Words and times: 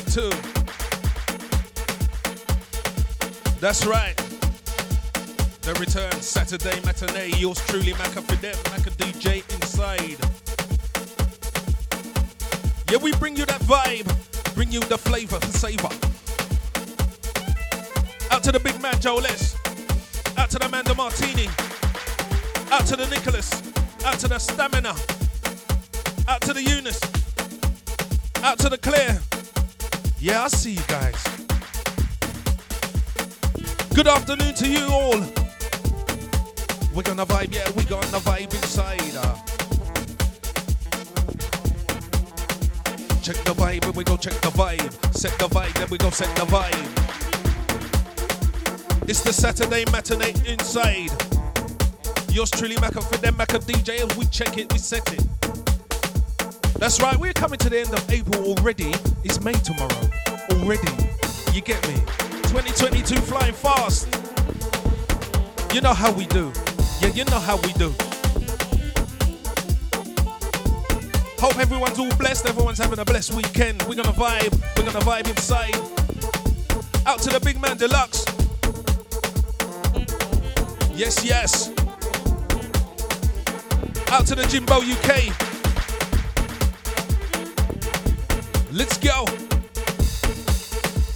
two. 0.00 0.30
That's 3.60 3.84
right. 3.84 4.16
The 5.62 5.74
return 5.78 6.12
Saturday 6.20 6.80
matinee. 6.84 7.30
Yours 7.36 7.60
truly, 7.66 7.92
Macca 7.92 8.22
Fidel, 8.22 8.54
Macca 8.72 8.90
DJ 8.96 9.42
inside. 9.54 10.18
Yeah, 12.90 12.98
we 12.98 13.12
bring 13.14 13.36
you 13.36 13.44
that 13.46 13.60
vibe, 13.62 14.54
bring 14.54 14.72
you 14.72 14.80
the 14.80 14.96
flavor, 14.98 15.38
the 15.38 15.46
savor. 15.46 15.88
Out 18.30 18.42
to 18.44 18.52
the 18.52 18.60
big 18.60 18.80
man 18.80 18.98
Joe 19.00 19.16
Les, 19.16 19.56
out 20.38 20.50
to 20.50 20.58
the 20.58 20.68
man 20.68 20.84
the 20.84 20.94
Martini, 20.94 21.48
out 22.70 22.86
to 22.86 22.96
the 22.96 23.06
Nicholas, 23.08 23.52
out 24.04 24.18
to 24.20 24.28
the 24.28 24.38
Stamina, 24.38 24.94
out 26.28 26.40
to 26.42 26.52
the 26.54 26.62
Eunice, 26.62 27.00
out 28.42 28.58
to 28.58 28.68
the 28.68 28.78
Claire. 28.78 29.20
Yeah, 30.22 30.44
I 30.44 30.46
see 30.46 30.74
you 30.74 30.82
guys. 30.86 31.20
Good 33.92 34.06
afternoon 34.06 34.54
to 34.54 34.68
you 34.68 34.86
all. 34.86 35.18
We're 36.94 37.02
gonna 37.02 37.26
vibe, 37.26 37.52
yeah, 37.52 37.68
we're 37.74 37.90
gonna 37.90 38.20
vibe 38.22 38.54
inside. 38.54 39.16
Uh. 39.16 39.34
Check 43.20 43.34
the 43.42 43.52
vibe, 43.52 43.84
and 43.84 43.96
we 43.96 44.04
go 44.04 44.16
check 44.16 44.34
the 44.34 44.50
vibe. 44.50 44.92
Set 45.12 45.36
the 45.40 45.48
vibe, 45.48 45.74
then 45.74 45.88
we 45.90 45.98
go 45.98 46.10
set 46.10 46.32
the 46.36 46.44
vibe. 46.44 46.88
It's 49.08 49.22
the 49.22 49.32
Saturday 49.32 49.84
matinee 49.90 50.34
inside. 50.46 51.10
Yours 52.30 52.52
truly, 52.52 52.76
Macca 52.76 53.02
for 53.02 53.16
them, 53.16 53.34
Macca 53.34 53.58
DJ. 53.58 54.02
And 54.02 54.12
we 54.12 54.26
check 54.26 54.56
it, 54.56 54.72
we 54.72 54.78
set 54.78 55.12
it. 55.12 55.31
That's 56.82 57.00
right, 57.00 57.16
we're 57.16 57.32
coming 57.32 57.60
to 57.60 57.70
the 57.70 57.78
end 57.78 57.94
of 57.94 58.10
April 58.10 58.44
already. 58.44 58.92
It's 59.22 59.40
May 59.40 59.52
tomorrow. 59.52 60.10
Already. 60.50 60.90
You 61.52 61.60
get 61.60 61.80
me? 61.86 61.94
2022 62.50 63.20
flying 63.20 63.54
fast. 63.54 64.08
You 65.72 65.80
know 65.80 65.94
how 65.94 66.10
we 66.10 66.26
do. 66.26 66.52
Yeah, 67.00 67.10
you 67.10 67.24
know 67.26 67.38
how 67.38 67.54
we 67.58 67.72
do. 67.74 67.94
Hope 71.38 71.56
everyone's 71.60 72.00
all 72.00 72.12
blessed. 72.16 72.46
Everyone's 72.46 72.78
having 72.78 72.98
a 72.98 73.04
blessed 73.04 73.34
weekend. 73.34 73.80
We're 73.84 73.94
gonna 73.94 74.10
vibe. 74.10 74.52
We're 74.76 74.92
gonna 74.92 75.04
vibe 75.04 75.28
inside. 75.28 75.76
Out 77.06 77.20
to 77.20 77.30
the 77.30 77.38
big 77.44 77.60
man 77.60 77.76
deluxe. 77.76 78.26
Yes, 80.96 81.24
yes. 81.24 81.68
Out 84.10 84.26
to 84.26 84.34
the 84.34 84.44
Jimbo 84.48 84.78
UK. 84.80 85.51
Let's 88.82 88.98
go. 88.98 89.24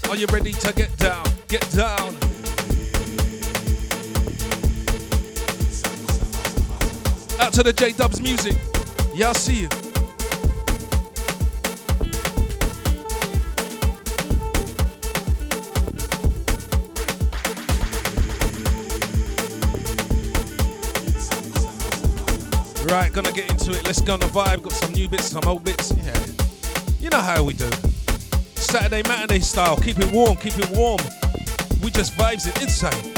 Are 0.09 0.17
you 0.17 0.27
ready 0.27 0.53
to 0.53 0.73
get 0.73 0.97
down? 0.99 1.27
Get 1.49 1.69
down. 1.73 2.15
Out 7.41 7.53
to 7.55 7.65
the 7.65 7.75
J 7.77 7.91
Dubs 7.91 8.21
music. 8.23 8.55
I 9.21 9.33
see 9.33 9.63
you. 9.63 9.69
Right, 22.87 23.13
gonna 23.13 23.33
get 23.33 23.51
into 23.51 23.73
it. 23.73 23.85
Let's 23.85 24.01
go 24.03 24.13
on 24.13 24.21
the 24.21 24.27
vibe. 24.27 24.63
Got 24.63 24.73
some 24.75 24.93
new 24.93 25.09
bits, 25.09 25.25
some 25.25 25.43
old 25.49 25.65
bits. 25.65 25.93
Yeah. 25.97 26.26
You 27.07 27.11
know 27.11 27.21
how 27.21 27.45
we 27.45 27.53
do. 27.53 27.71
Saturday 28.57 29.05
matinee 29.09 29.39
style. 29.39 29.77
Keep 29.77 30.01
it 30.01 30.11
warm, 30.11 30.35
keep 30.39 30.59
it 30.59 30.69
warm. 30.71 30.99
We 31.81 31.93
just 31.93 32.15
vibes 32.15 32.49
it 32.49 32.61
inside. 32.61 33.16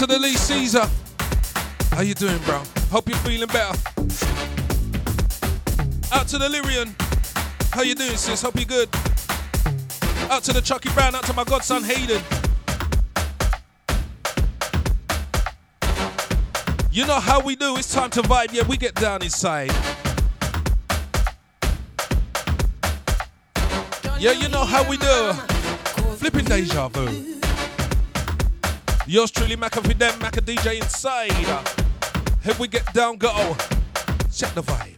To 0.00 0.06
the 0.06 0.18
Lee 0.18 0.34
Caesar. 0.34 0.88
How 1.90 2.00
you 2.00 2.14
doing, 2.14 2.38
bro? 2.46 2.62
Hope 2.90 3.06
you're 3.06 3.18
feeling 3.18 3.48
better. 3.48 3.78
Out 6.10 6.26
to 6.28 6.38
the 6.38 6.48
Lyrian. 6.48 6.94
How 7.70 7.82
you 7.82 7.94
doing, 7.94 8.16
sis? 8.16 8.40
Hope 8.40 8.56
you're 8.56 8.64
good. 8.64 8.88
Out 10.30 10.42
to 10.44 10.54
the 10.54 10.62
Chucky 10.64 10.88
Brown. 10.94 11.14
Out 11.14 11.24
to 11.24 11.34
my 11.34 11.44
godson 11.44 11.84
Hayden. 11.84 12.22
You 16.90 17.04
know 17.04 17.20
how 17.20 17.40
we 17.40 17.54
do. 17.54 17.76
It's 17.76 17.92
time 17.92 18.08
to 18.10 18.22
vibe. 18.22 18.54
Yeah, 18.54 18.66
we 18.66 18.78
get 18.78 18.94
down 18.94 19.22
inside. 19.22 19.70
Yeah, 24.18 24.32
you 24.32 24.48
know 24.48 24.64
how 24.64 24.88
we 24.88 24.96
do. 24.96 25.32
Flipping 26.16 26.46
deja 26.46 26.88
vu. 26.88 27.39
Yours 29.10 29.32
truly, 29.32 29.56
Macca 29.56 29.84
for 29.84 29.92
them, 29.92 30.12
Macca 30.20 30.40
DJ 30.40 30.76
inside. 30.80 31.32
Here 32.44 32.54
we 32.60 32.68
get 32.68 32.94
down, 32.94 33.16
go. 33.16 33.56
Check 34.32 34.54
the 34.54 34.62
vibe. 34.62 34.89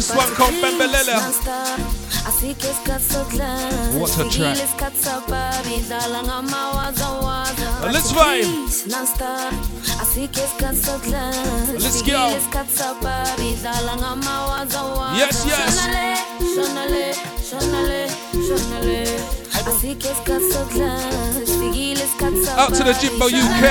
This 0.00 0.16
one 0.16 0.32
called 0.32 0.54
Bembelele. 0.54 1.12
What 4.00 4.16
a 4.18 4.24
track. 4.30 4.56
Let's 7.92 8.10
vibe. 8.10 8.48
Let's 11.82 12.00
go. 12.00 12.32
Yes, 15.20 15.44
yes. 15.46 15.76
Out 22.56 22.72
to 22.74 22.84
the 22.84 22.94
Jimbo 22.98 23.26
UK. 23.26 23.64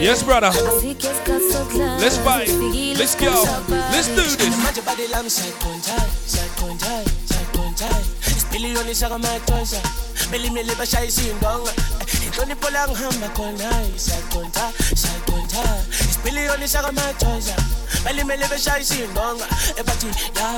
Yes, 0.00 0.22
brother. 0.22 0.52
Let's 1.76 2.16
fight. 2.18 2.48
Let's 2.96 3.14
go. 3.14 3.44
Let's 3.68 4.08
do 4.08 4.22
this. 4.22 4.56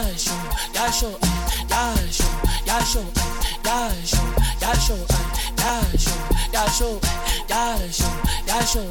Yasho 0.08 0.38
yasho 0.74 1.10
yasho 1.68 2.22
yasho 2.66 3.02
yasho 3.66 4.22
yasho 4.60 4.96
yasho 5.62 5.68
yasho 5.72 6.28
yasho, 6.52 7.00
yasho, 7.48 8.08
yasho, 8.46 8.82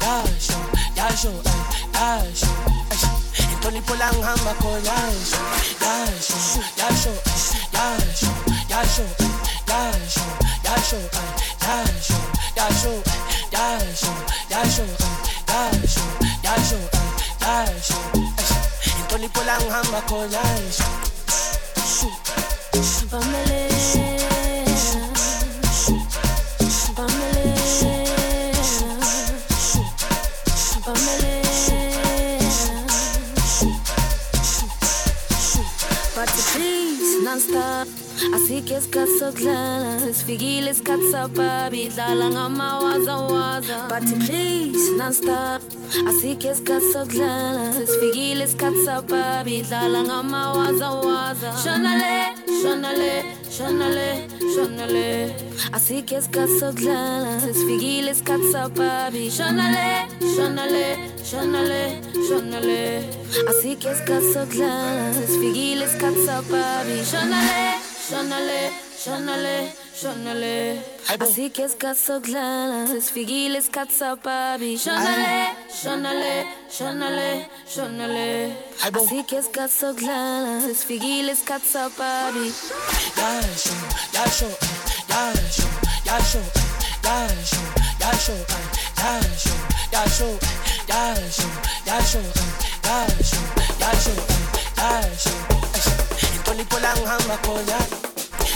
yasho, 0.00 0.73
yasho. 1.04 1.32
Intoni 3.52 3.80
polang 3.86 4.20
hamba 4.22 4.52
ko 4.60 4.70
yasho, 4.88 5.40
yasho, 5.84 6.36
yasho, 6.80 7.12
yasho, 7.76 8.30
yasho, 8.72 9.06
yasho, 9.68 10.24
yasho, 10.64 10.98
yasho, 11.76 12.14
yasho, 12.56 12.92
yasho, 13.52 14.12
yasho, 14.50 14.86
yasho, 15.50 16.04
yasho, 16.44 16.78
yasho. 17.44 17.96
Intoni 19.00 19.28
polang 19.28 19.66
hamba 19.70 20.00
ko 20.08 20.26
yasho. 20.28 20.84
Family. 23.14 23.53
please 36.52 37.22
non-stop. 37.22 37.88
Así 38.34 38.62
que 38.62 38.76
es 38.76 38.86
caso 38.86 39.28
es 40.08 40.22
Figiles 40.24 40.80
katsa 40.80 41.28
la 41.28 42.14
langa 42.14 42.48
ma 42.48 42.80
waza 42.80 43.16
waza. 43.16 43.88
Party 43.88 44.14
please 44.26 44.92
non-stop. 44.96 45.62
Así 46.06 46.36
que 46.36 46.50
es 46.50 46.60
caso 46.60 47.02
es 47.02 47.90
Figiles 48.00 48.54
katsa 48.54 49.02
la 49.70 49.88
langa 49.88 50.22
ma 50.22 50.52
waza 50.52 50.90
waza. 50.90 51.52
Shonale, 51.62 52.34
shonale. 52.62 53.43
Şanale, 53.58 54.28
şanale 54.54 55.30
Así 55.72 56.02
que 56.02 56.16
es 56.16 56.24
escazotlana 56.24 57.40
Sesfigil 57.40 58.08
escazapabi 58.08 59.30
Şanale, 59.30 60.08
şanale, 60.36 60.96
şanale, 61.30 62.00
şanale 62.28 63.02
Así 63.50 63.76
que 63.76 63.90
es 63.90 64.00
escazotlana 64.00 65.12
Sesfigil 65.14 65.82
escazapabi 65.82 66.96
Şanale, 67.12 67.78
şanale, 68.10 68.72
şanale 69.04 69.83
shonale. 69.94 70.80
Así 71.20 71.50
que 71.50 71.64
es 71.64 71.74
claro, 72.20 72.92
es 72.92 73.10
katsa 73.68 74.16
babi. 74.16 74.76
Shonale, 74.76 75.54
shonale, 75.70 76.46
shonale, 76.68 77.48
shonale. 77.68 78.56
Así 78.82 79.24
que 79.24 79.38
es 79.38 79.48
caso 79.48 79.94
claro, 79.94 80.58
es 80.68 80.84
figiles 80.84 81.40
katsa 81.42 81.88
babi. 81.96 82.52
Yasho, 83.16 83.74
yasho, 84.12 84.46
eh. 84.46 84.58
yasho, 86.04 86.38
eh. 86.38 86.40
yasho, 86.40 86.40
eh. 87.04 87.44
yasho, 88.00 88.36
yasho, 89.00 89.18
yasho, 89.92 90.28
yasho, 90.86 91.50
yasho, 91.86 91.86
yasho, 91.86 92.22
yasho, 92.82 93.40
yasho, 93.80 94.14
yasho. 94.76 95.32
Intonipo 96.36 96.78
lang 96.80 98.13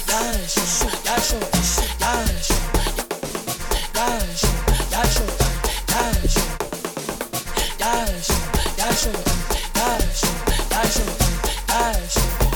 hamba 0.08 0.48
ko 0.54 0.60
ya 0.64 0.68
Yasho, 0.68 0.86
yasho, 1.06 1.38
yasho 2.00 2.56
Yasho, 3.94 4.50
yasho, 4.92 5.24
yasho 5.92 6.44
Yasho, 7.78 8.36
yasho, 8.78 9.12
yasho, 9.78 10.30
yasho, 10.72 11.04
yasho 11.68 12.47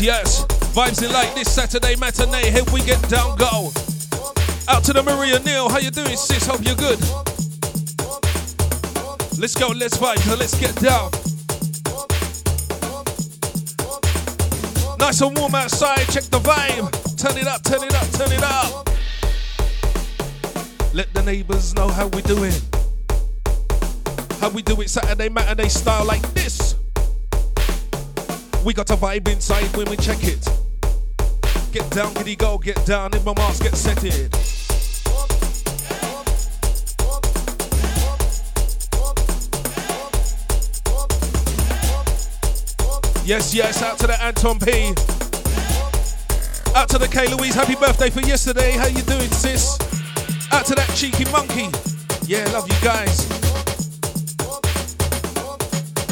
Yes. 0.00 0.46
Vibes 0.72 1.04
in 1.04 1.12
like 1.12 1.34
this 1.34 1.52
Saturday 1.52 1.94
matinee. 1.96 2.50
Here 2.50 2.64
we 2.72 2.80
get 2.80 3.00
down, 3.10 3.36
go. 3.36 3.70
Out 4.66 4.82
to 4.84 4.94
the 4.94 5.02
Maria 5.04 5.38
Neil. 5.40 5.68
How 5.68 5.78
you 5.78 5.90
doing, 5.90 6.16
sis? 6.16 6.46
Hope 6.46 6.64
you're 6.64 6.74
good. 6.74 6.98
Let's 9.38 9.54
go, 9.54 9.68
let's 9.68 9.98
vibe, 9.98 10.38
let's 10.38 10.58
get 10.58 10.74
down. 10.76 11.10
Nice 14.98 15.20
and 15.20 15.36
warm 15.36 15.54
outside. 15.54 16.08
Check 16.08 16.24
the 16.24 16.40
vibe. 16.40 16.88
Turn 17.18 17.36
it 17.36 17.46
up, 17.46 17.62
turn 17.62 17.82
it 17.82 17.94
up, 17.94 18.08
turn 18.12 18.32
it 18.32 18.42
up. 18.42 18.88
Let 20.94 21.12
the 21.12 21.22
neighbors 21.22 21.74
know 21.74 21.88
how 21.88 22.06
we 22.08 22.22
doing. 22.22 22.54
How 24.40 24.48
we 24.48 24.62
do 24.62 24.80
it 24.80 24.88
Saturday 24.88 25.28
matinee 25.28 25.68
style 25.68 26.06
like 26.06 26.22
this. 26.32 26.39
We 28.64 28.74
got 28.74 28.90
a 28.90 28.96
vibe 28.96 29.26
inside 29.28 29.74
when 29.74 29.88
we 29.88 29.96
check 29.96 30.18
it. 30.22 30.46
Get 31.72 31.90
down, 31.90 32.12
giddy 32.14 32.36
go, 32.36 32.58
get 32.58 32.84
down, 32.84 33.14
in 33.14 33.24
my 33.24 33.32
mask, 33.34 33.62
get 33.62 33.74
set 33.74 34.04
it. 34.04 34.34
Yes, 43.24 43.54
yes, 43.54 43.82
out 43.82 43.98
to 44.00 44.06
the 44.06 44.16
Anton 44.20 44.58
P. 44.58 44.88
Out 46.74 46.88
to 46.90 46.98
the 46.98 47.08
K 47.10 47.32
Louise, 47.34 47.54
happy 47.54 47.76
birthday 47.76 48.10
for 48.10 48.20
yesterday. 48.20 48.72
How 48.72 48.88
you 48.88 49.02
doing, 49.02 49.30
sis? 49.30 49.78
Out 50.52 50.66
to 50.66 50.74
that 50.74 50.92
cheeky 50.94 51.24
monkey. 51.32 51.70
Yeah, 52.26 52.44
love 52.52 52.68
you 52.68 52.78
guys. 52.82 53.26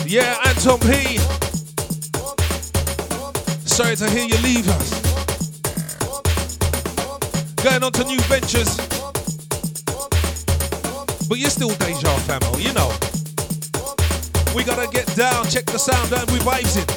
Yeah, 0.06 0.38
Anton 0.46 0.78
P. 0.80 1.37
Sorry 3.78 3.94
to 3.94 4.10
hear 4.10 4.24
you 4.24 4.36
leave 4.38 4.68
us. 4.68 4.90
Going 7.62 7.84
on 7.84 7.92
to 7.92 8.02
new 8.02 8.18
ventures. 8.22 8.76
But 11.28 11.38
you're 11.38 11.48
still 11.48 11.68
Deja 11.76 12.18
family, 12.26 12.64
you 12.64 12.72
know. 12.72 12.90
We 14.52 14.64
gotta 14.64 14.88
get 14.90 15.06
down, 15.14 15.46
check 15.46 15.66
the 15.66 15.78
sound 15.78 16.12
and 16.12 16.28
we 16.32 16.40
vibes 16.40 16.74
it. 16.74 16.90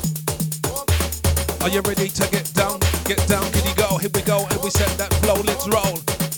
Are 1.62 1.70
you 1.70 1.82
ready 1.82 2.10
to 2.10 2.28
get 2.32 2.52
down? 2.56 2.80
Get 3.06 3.28
down, 3.28 3.44
can 3.52 3.64
you 3.64 3.76
go? 3.76 3.98
Here 3.98 4.10
we 4.16 4.24
go, 4.24 4.48
and 4.50 4.60
we 4.64 4.72
set 4.72 4.90
that 4.98 5.14
flow, 5.22 5.36
let's 5.46 5.68
roll. 5.68 6.31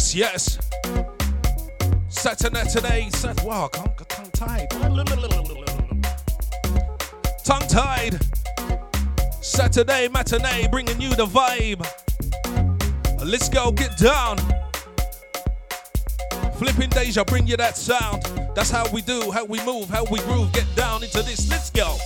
Yes, 0.00 0.14
yes. 0.14 0.58
Saturday 2.08 2.64
today. 2.70 3.10
Sat- 3.10 3.44
wow, 3.44 3.68
I 3.70 3.76
can't, 3.76 4.08
tongue 4.08 4.30
tied. 4.32 4.70
Tongue 7.44 7.68
tied. 7.68 8.18
Saturday 9.42 10.08
matinee, 10.08 10.68
bringing 10.70 10.98
you 11.02 11.10
the 11.10 11.26
vibe. 11.26 11.86
Let's 13.22 13.50
go, 13.50 13.72
get 13.72 13.98
down. 13.98 14.38
Flipping 16.54 16.88
Deja, 16.88 17.22
bring 17.26 17.46
you 17.46 17.58
that 17.58 17.76
sound. 17.76 18.22
That's 18.54 18.70
how 18.70 18.90
we 18.94 19.02
do, 19.02 19.30
how 19.30 19.44
we 19.44 19.62
move, 19.66 19.90
how 19.90 20.04
we 20.10 20.20
groove. 20.20 20.50
Get 20.54 20.64
down 20.74 21.02
into 21.04 21.22
this. 21.22 21.50
Let's 21.50 21.68
go. 21.68 21.98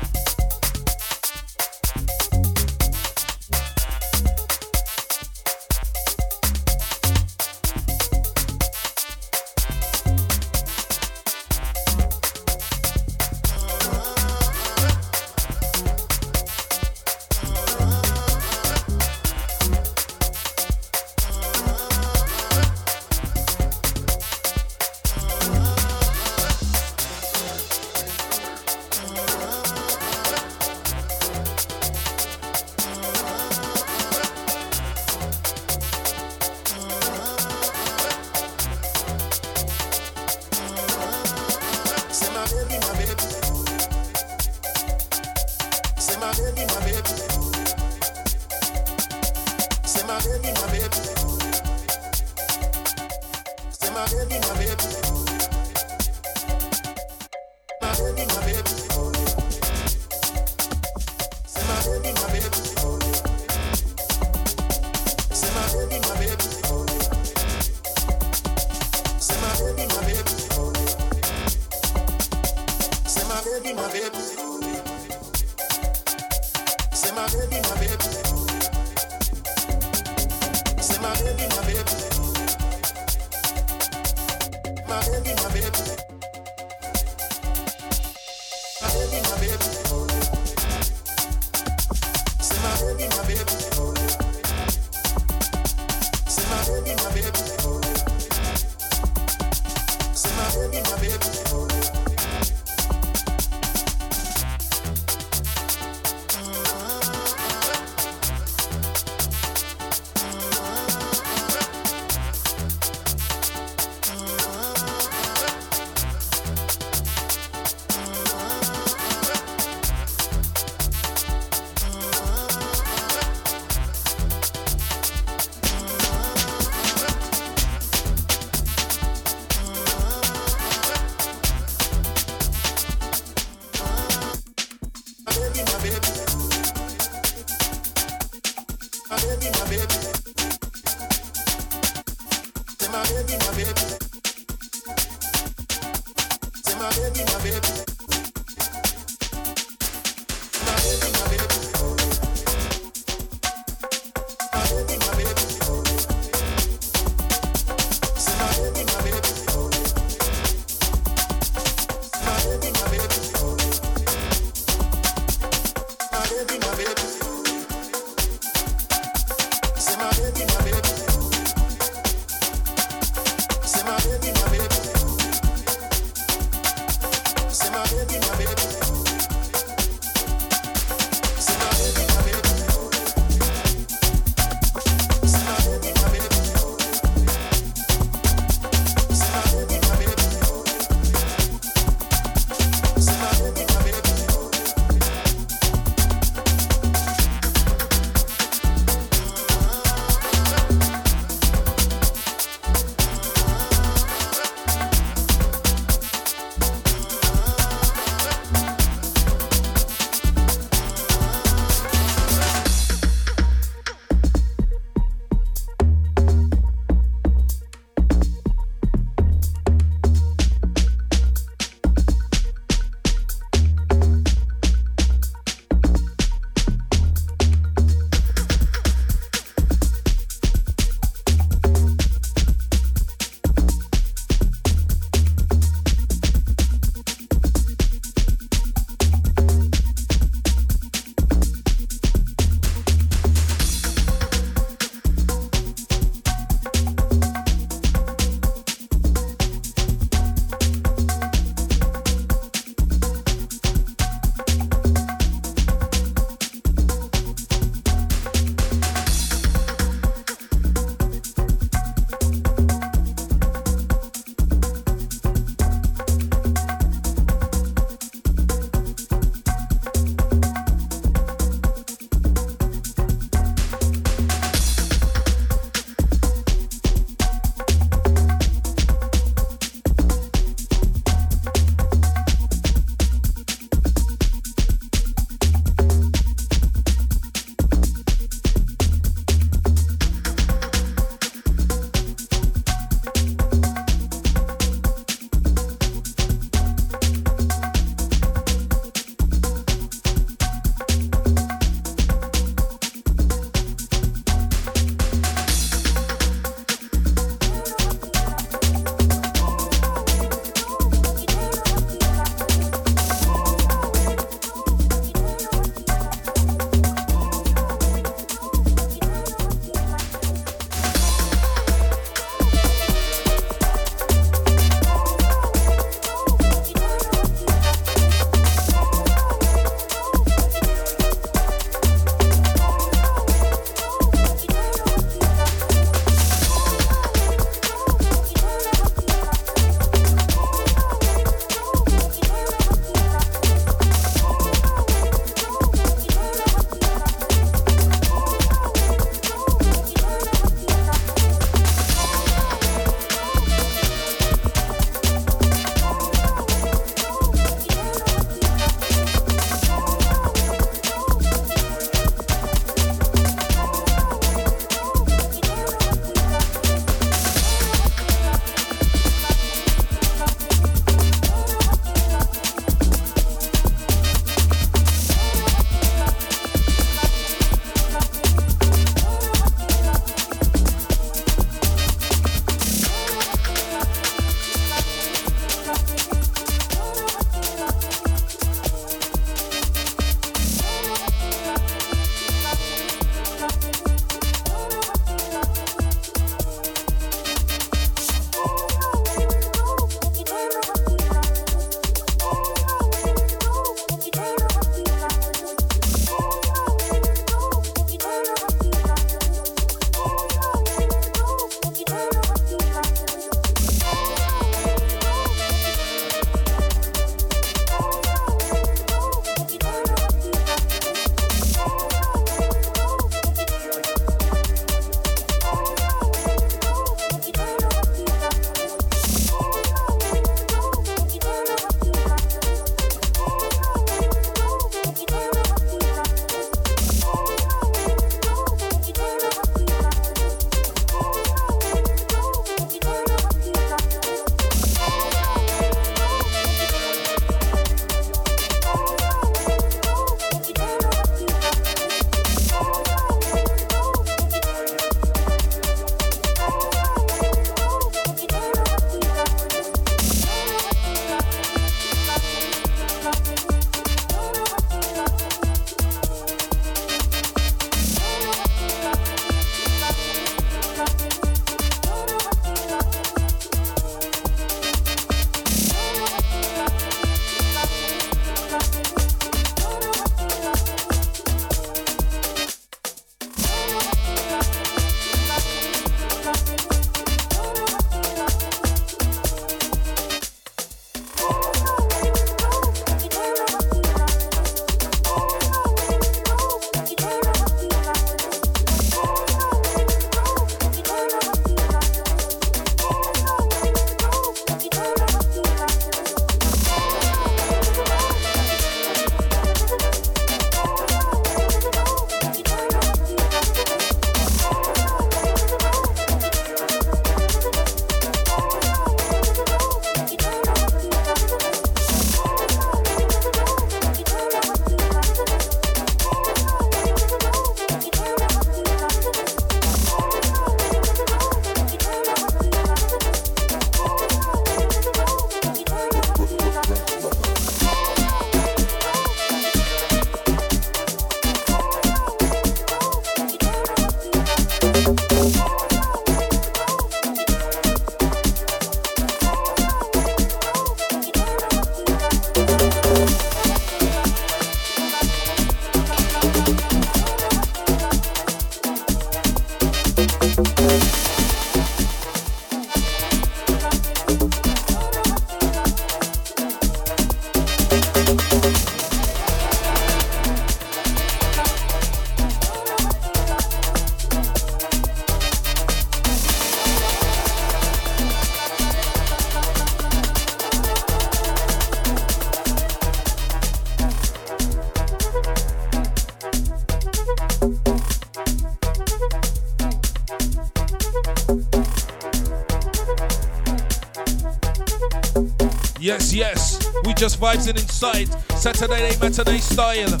Just 597.04 597.20
vibes 597.20 597.50
in 597.50 597.56
inside. 597.58 598.08
Saturday 598.32 598.80
night 598.80 598.98
matinee 598.98 599.36
style. 599.36 600.00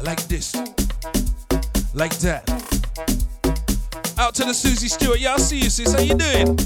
Like 0.00 0.22
this. 0.28 0.54
Like 1.94 2.16
that. 2.18 2.48
Out 4.16 4.36
to 4.36 4.44
the 4.44 4.54
Susie 4.54 4.86
Stewart. 4.86 5.18
Yeah, 5.18 5.34
I 5.34 5.38
see 5.38 5.58
you, 5.58 5.68
sis. 5.68 5.92
How 5.92 6.00
you 6.00 6.14
doing? 6.14 6.56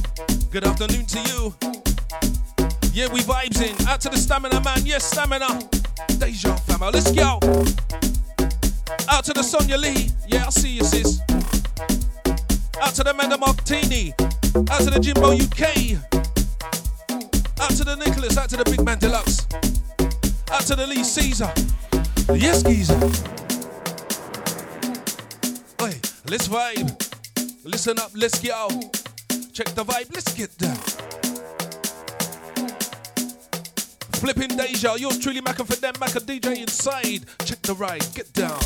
Good 0.50 0.64
afternoon 0.64 1.06
to 1.06 1.20
you. 1.20 1.54
Yeah, 2.92 3.10
we 3.14 3.20
vibes 3.20 3.62
in. 3.62 3.88
Out 3.88 4.02
to 4.02 4.10
the 4.10 4.18
stamina 4.18 4.60
man. 4.60 4.82
Yes, 4.84 5.04
stamina. 5.04 5.48
Deja 6.18 6.54
fam. 6.54 6.80
Let's 6.92 7.10
go. 7.10 7.40
Out 9.08 9.24
to 9.24 9.32
the 9.32 9.42
Sonia 9.42 9.78
Lee. 9.78 10.10
Yeah, 10.28 10.48
I 10.48 10.50
see 10.50 10.68
you, 10.68 10.84
sis. 10.84 11.18
Out 12.78 12.94
to 12.96 13.04
the 13.04 13.14
Manda 13.16 13.38
Martini. 13.38 14.12
Out 14.70 14.82
to 14.82 14.90
the 14.90 15.00
Jimbo 15.00 15.32
UK. 15.32 16.11
Out 17.62 17.70
to 17.70 17.84
the 17.84 17.94
Nicholas. 17.94 18.36
Out 18.36 18.48
to 18.50 18.56
the 18.56 18.64
Big 18.64 18.84
Man 18.84 18.98
Deluxe. 18.98 19.46
Out 20.50 20.62
to 20.62 20.74
the 20.74 20.84
Lee 20.86 21.04
Caesar. 21.04 21.52
Yes, 22.34 22.62
geezer. 22.64 22.98
Hey, 25.78 26.00
let's 26.28 26.48
vibe. 26.48 26.90
Listen 27.64 27.98
up, 28.00 28.10
let's 28.14 28.40
get 28.40 28.52
out. 28.52 28.72
Check 29.52 29.68
the 29.76 29.84
vibe, 29.84 30.12
let's 30.12 30.34
get 30.34 30.56
down. 30.58 30.76
Flipping 34.18 34.56
Deja, 34.56 34.96
yours 34.98 35.18
truly, 35.18 35.40
Macca 35.40 35.64
for 35.64 35.76
them, 35.76 35.94
Macca 35.94 36.20
DJ 36.20 36.62
inside. 36.62 37.24
Check 37.44 37.62
the 37.62 37.74
ride, 37.74 38.04
get 38.14 38.32
down. 38.32 38.58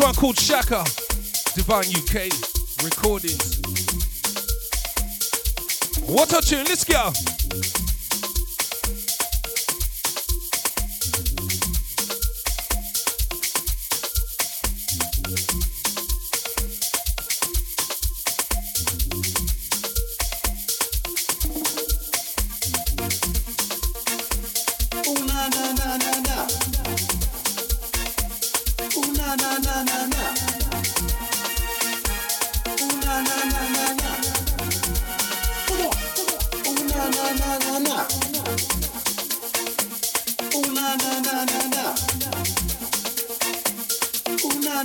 One 0.00 0.14
called 0.14 0.38
Shaka, 0.38 0.84
Divine 1.54 1.86
UK 1.88 2.30
Recordings. 2.84 3.60
What 6.06 6.32
a 6.32 6.40
tune, 6.40 6.64
let's 6.66 6.84
go. 6.84 7.12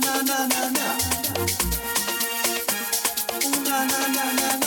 na 0.00 0.22
na 0.22 0.38
na 0.48 0.62
na. 0.76 0.86
Ooh, 3.34 3.62
na 3.64 3.78
na 3.86 4.00
na 4.16 4.24
na 4.40 4.48
na. 4.58 4.63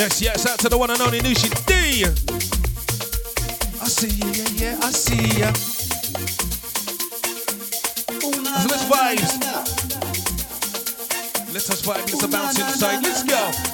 Yes, 0.00 0.22
yes, 0.22 0.46
out 0.46 0.58
to 0.60 0.70
the 0.70 0.78
one 0.78 0.90
and 0.90 0.98
only 1.02 1.20
Nushi 1.20 1.50
D. 1.66 2.06
I 3.82 3.84
see 3.84 4.08
ya, 4.08 4.28
yeah, 4.32 4.48
yeah, 4.56 4.78
I 4.82 4.90
see 4.92 5.40
ya. 5.40 5.52
So 8.32 8.68
let's 8.70 8.84
vibes. 8.88 9.36
Let 11.52 11.68
us 11.68 11.82
vibe, 11.82 11.96
let's 11.98 12.26
bounce 12.28 12.58
inside. 12.58 13.02
Let's 13.02 13.24
go. 13.24 13.69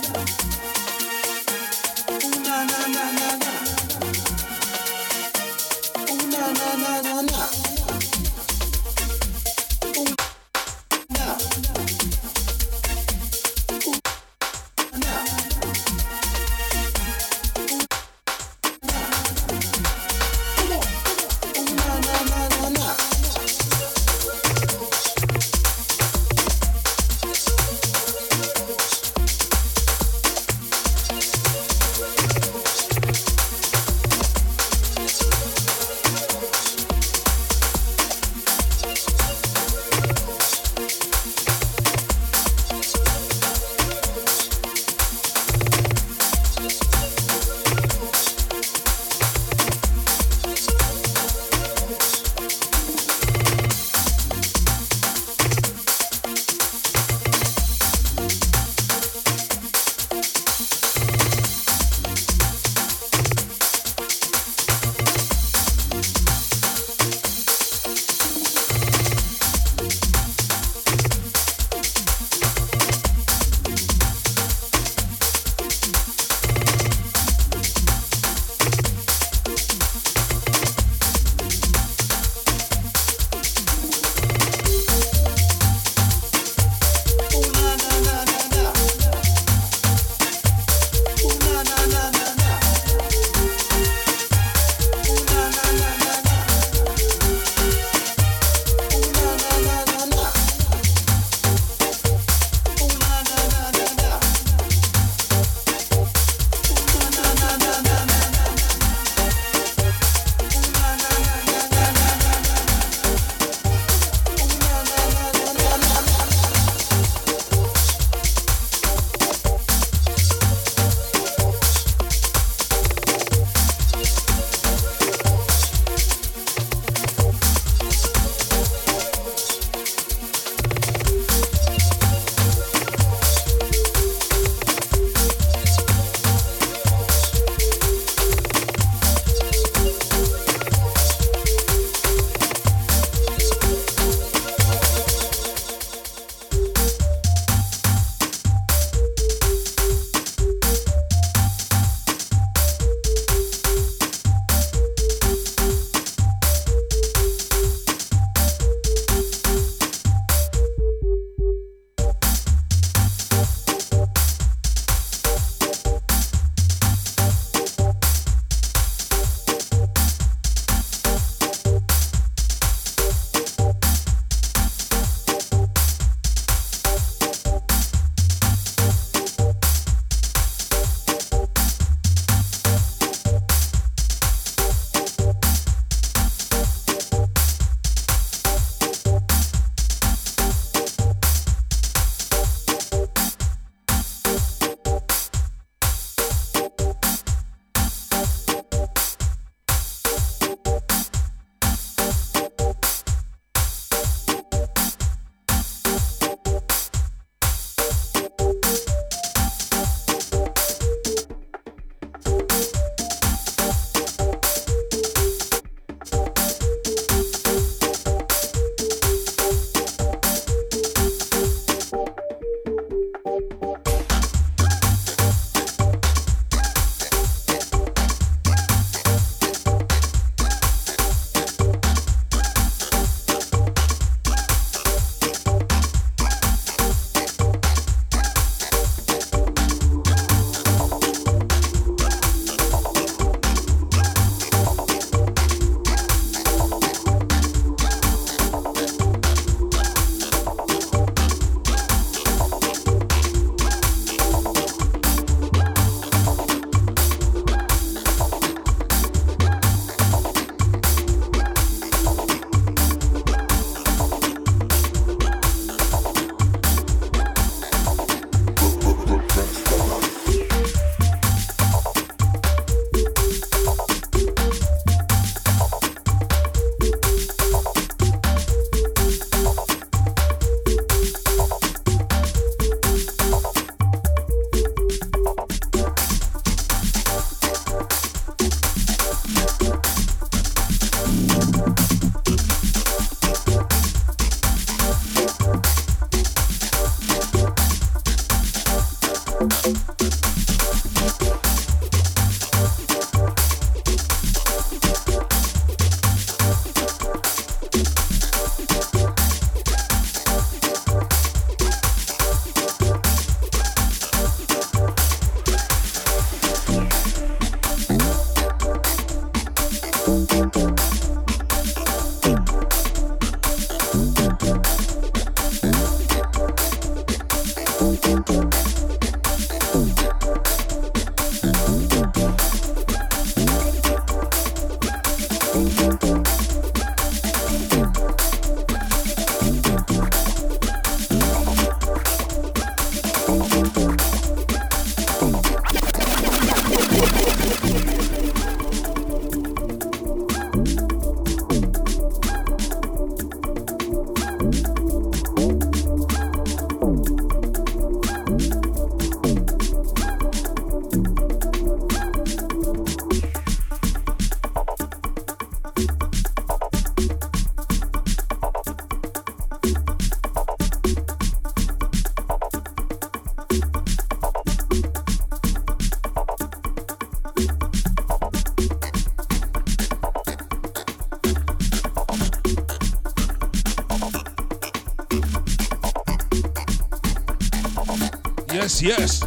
Yes. 388.87 389.21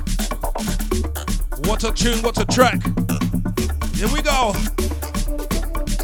What 1.67 1.83
a 1.83 1.91
tune, 1.91 2.21
what 2.23 2.37
a 2.37 2.45
track. 2.45 2.81
Here 3.93 4.07
we 4.07 4.21
go. 4.21 4.53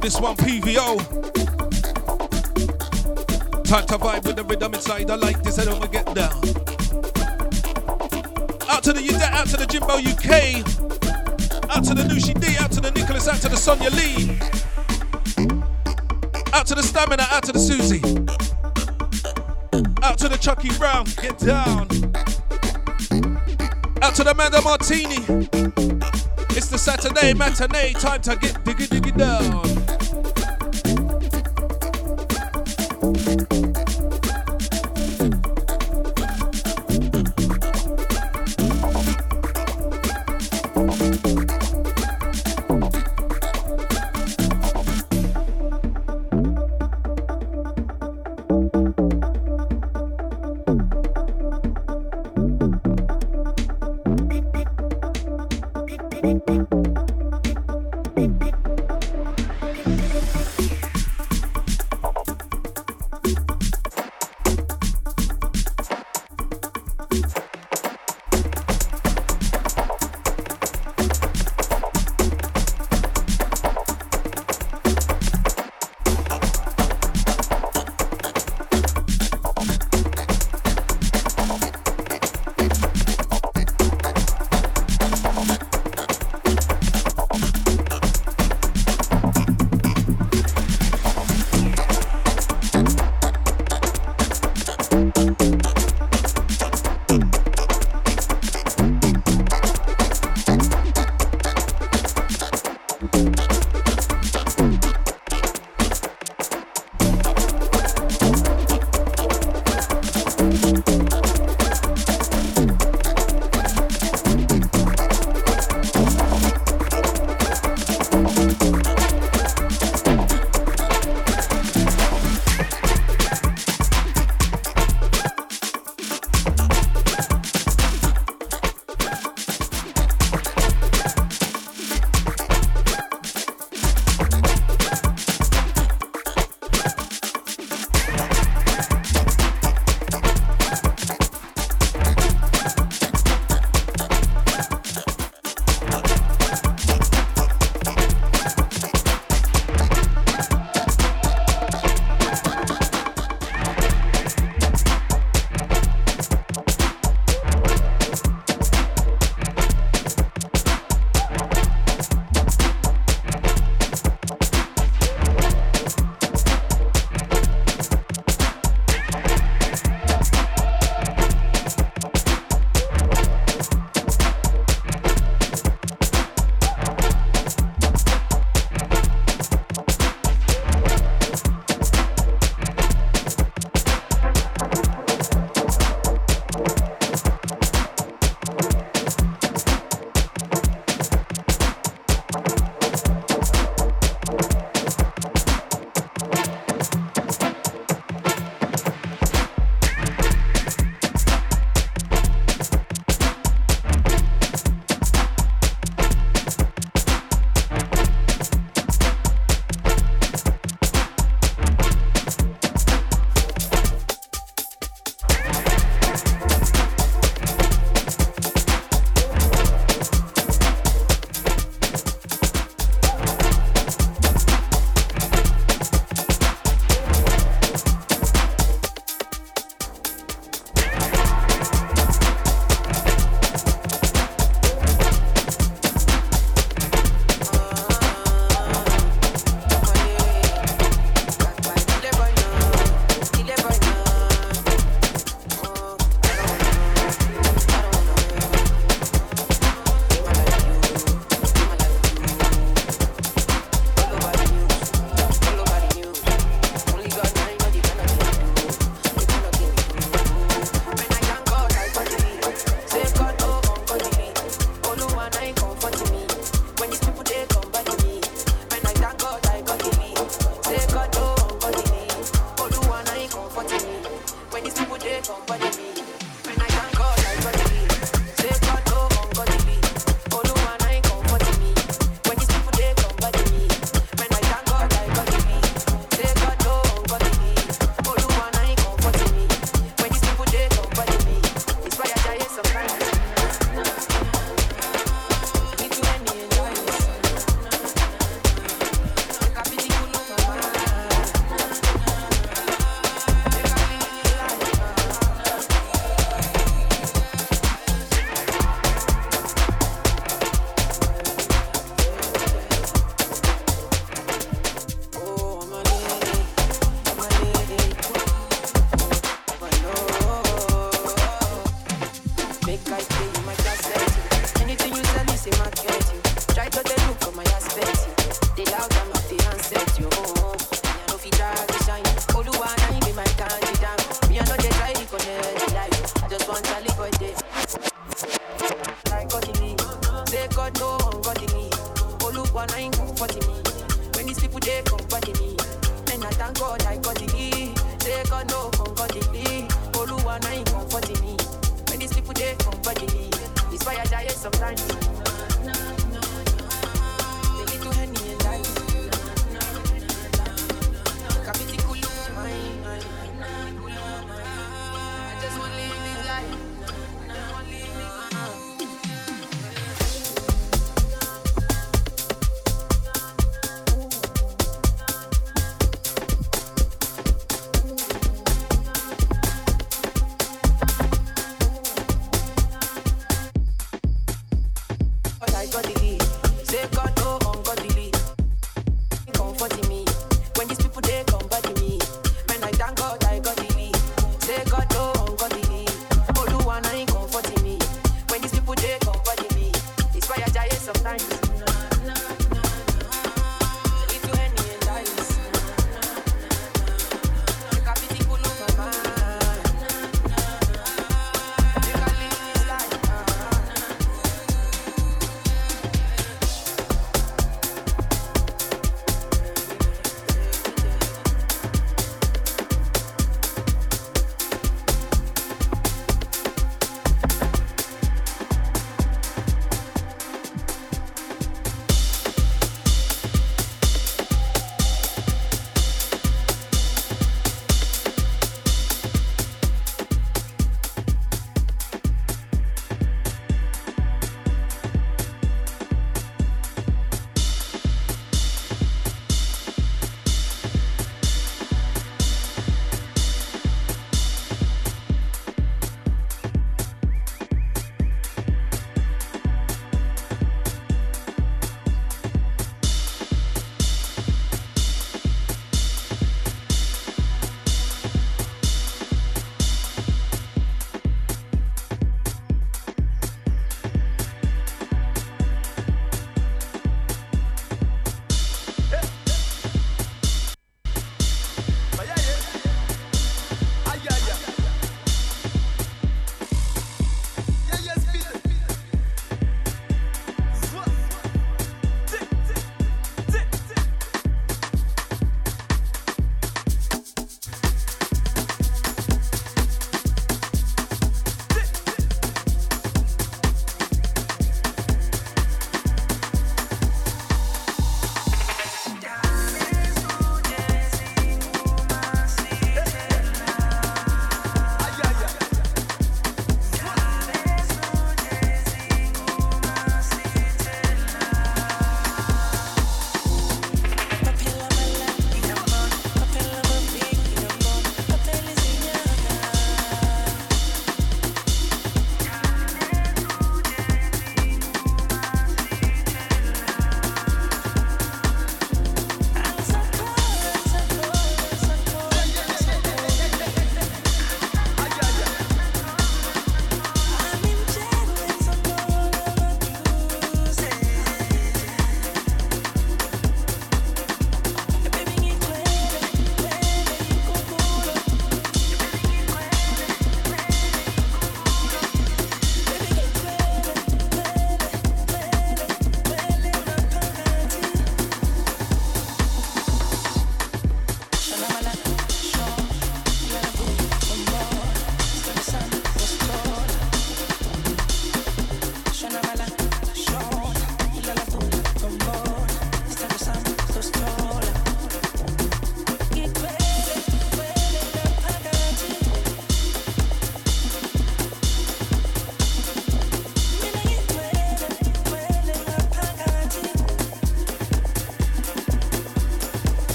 This 0.00 0.20
one 0.20 0.36
PVO. 0.36 0.98
Time 3.64 3.86
to 3.86 3.98
vibe 3.98 4.24
with 4.24 4.36
the 4.36 4.44
rhythm 4.44 4.72
inside. 4.72 5.10
I 5.10 5.16
like 5.16 5.42
this, 5.42 5.58
I 5.58 5.64
don't 5.64 5.90
get 5.90 6.06
down. 6.14 6.38
Out 8.70 8.84
to 8.84 8.92
the 8.92 9.30
out 9.32 9.48
to 9.48 9.56
the 9.56 9.66
Jimbo 9.68 9.94
UK. 9.94 10.64
Out 11.76 11.82
to 11.86 11.94
the 11.94 12.04
Nushi 12.04 12.40
D, 12.40 12.56
out 12.60 12.70
to 12.70 12.80
the 12.80 12.92
Nicholas, 12.92 13.26
out 13.26 13.40
to 13.40 13.48
the 13.48 13.56
Sonia 13.56 13.90
Lee. 13.90 14.38
Out 16.52 16.66
to 16.66 16.76
the 16.76 16.84
Stamina, 16.84 17.26
out 17.32 17.42
to 17.42 17.52
the 17.52 17.58
Susie. 17.58 18.00
Out 20.04 20.18
to 20.18 20.28
the 20.28 20.38
Chucky 20.38 20.68
Brown, 20.78 21.04
get 21.20 21.36
down. 21.40 21.89
Out 24.10 24.16
to 24.16 24.24
the 24.24 24.32
Amanda 24.32 24.60
Martini. 24.62 25.22
It's 26.56 26.66
the 26.66 26.78
Saturday 26.78 27.32
matinee, 27.32 27.92
time 27.92 28.20
to 28.22 28.34
get 28.34 28.54
diggy 28.64 28.88
diggy 28.88 29.16
down. 29.16 29.79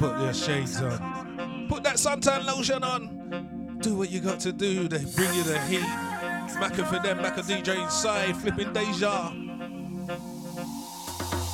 Put 0.00 0.18
your 0.18 0.32
shades 0.32 0.80
on. 0.80 1.66
Put 1.68 1.82
that 1.82 1.96
suntan 1.96 2.46
lotion 2.46 2.82
on. 2.82 3.78
Do 3.82 3.96
what 3.96 4.10
you 4.10 4.20
got 4.20 4.40
to 4.40 4.50
do. 4.50 4.88
They 4.88 5.04
bring 5.14 5.34
you 5.34 5.42
the 5.42 5.60
heat. 5.68 5.84
Macca 6.56 6.88
for 6.88 6.98
them, 7.00 7.18
Macca 7.18 7.42
DJ 7.44 7.84
inside, 7.84 8.34
flipping 8.38 8.72
deja. 8.72 9.30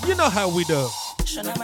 You 0.07 0.15
know 0.15 0.31
how 0.31 0.49
we 0.49 0.63
do. 0.63 0.87
Shana 1.27 1.57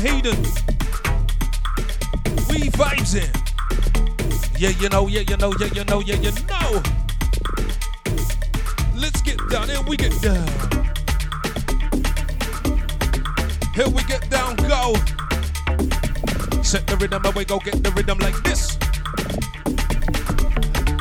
Hayden. 0.00 0.40
We 2.48 2.70
vibes 2.70 3.14
in. 3.14 3.30
Yeah, 4.58 4.70
you 4.80 4.88
know, 4.88 5.08
yeah, 5.08 5.20
you 5.28 5.36
know, 5.36 5.52
yeah, 5.60 5.66
you 5.74 5.84
know, 5.84 6.00
yeah, 6.00 6.14
you 6.16 6.30
know. 6.48 6.82
Let's 8.96 9.20
get 9.20 9.36
down, 9.50 9.68
here 9.68 9.82
we 9.82 9.98
get 9.98 10.18
down. 10.22 10.48
Here 13.74 13.88
we 13.90 14.02
get 14.04 14.28
down, 14.30 14.56
go. 14.56 14.94
Set 16.62 16.86
the 16.86 16.96
rhythm 16.98 17.22
and 17.22 17.34
we 17.34 17.44
go 17.44 17.58
get 17.58 17.82
the 17.82 17.90
rhythm 17.94 18.18
like 18.20 18.42
this. 18.42 18.78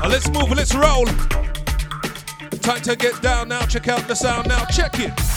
Now 0.02 0.10
let's 0.10 0.30
move, 0.30 0.52
let's 0.52 0.76
roll. 0.76 1.06
Time 2.60 2.82
to 2.82 2.98
get 2.98 3.22
down 3.22 3.48
now, 3.48 3.62
check 3.66 3.88
out 3.88 4.08
the 4.10 4.16
sound 4.16 4.50
now, 4.50 4.66
check 4.66 5.00
it. 5.00 5.29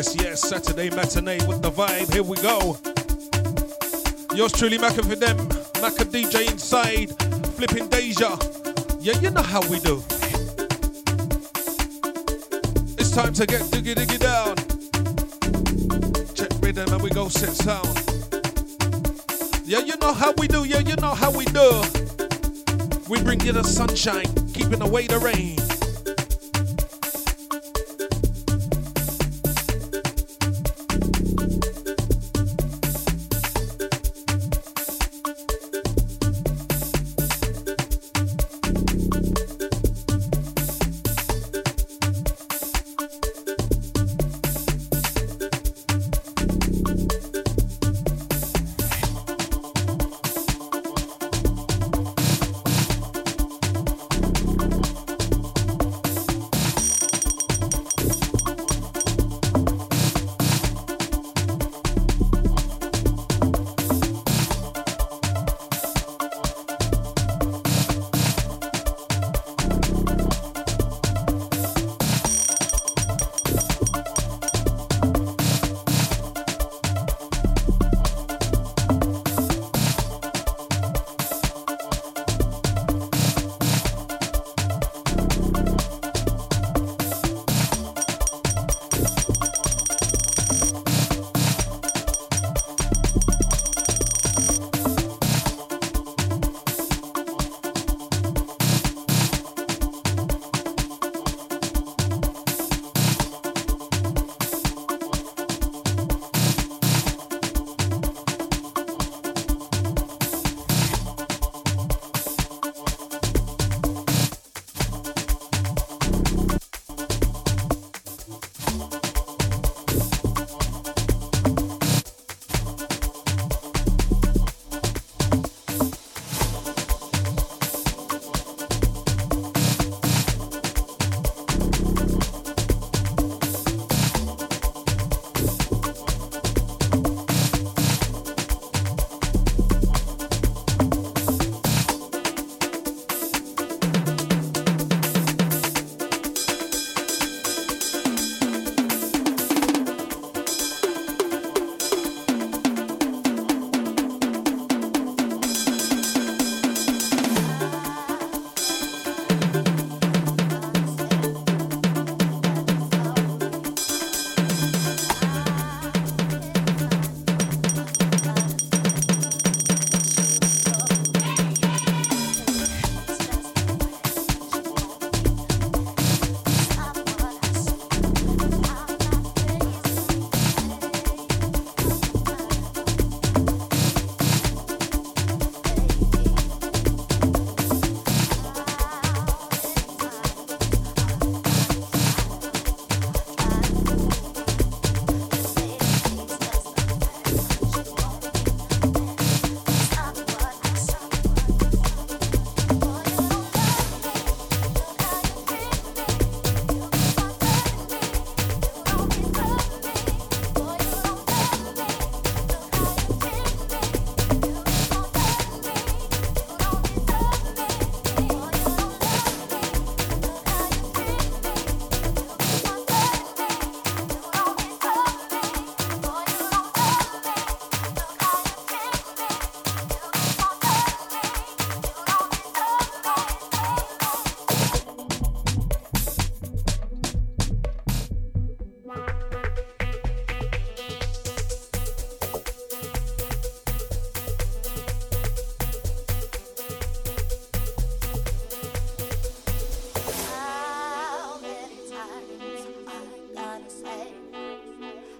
Yes, 0.00 0.16
yes, 0.16 0.40
Saturday 0.40 0.88
matinee 0.88 1.46
with 1.46 1.60
the 1.60 1.70
vibe. 1.70 2.10
Here 2.10 2.22
we 2.22 2.38
go. 2.38 2.78
Yours 4.34 4.50
truly, 4.50 4.78
Macca 4.78 5.06
for 5.06 5.14
them. 5.14 5.36
Macca 5.82 6.06
DJ 6.08 6.50
inside, 6.50 7.10
flipping 7.54 7.86
Deja. 7.88 8.38
Yeah, 8.98 9.20
you 9.20 9.28
know 9.28 9.42
how 9.42 9.60
we 9.68 9.78
do. 9.80 10.02
It's 12.96 13.10
time 13.10 13.34
to 13.34 13.44
get 13.44 13.60
diggy 13.68 13.94
diggy 13.94 14.18
down. 14.18 14.56
Check 16.34 16.48
rhythm 16.62 16.90
and 16.94 17.02
we 17.02 17.10
go 17.10 17.28
set 17.28 17.50
sound. 17.50 17.92
Yeah, 19.66 19.80
you 19.80 19.96
know 20.00 20.14
how 20.14 20.32
we 20.38 20.48
do. 20.48 20.64
Yeah, 20.64 20.78
you 20.78 20.96
know 20.96 21.12
how 21.12 21.30
we 21.30 21.44
do. 21.44 21.82
We 23.06 23.20
bring 23.22 23.40
you 23.40 23.52
the 23.52 23.64
sunshine, 23.64 24.32
keeping 24.54 24.80
away 24.80 25.08
the 25.08 25.18
rain. 25.18 25.69